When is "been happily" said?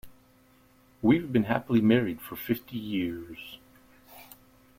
1.31-1.79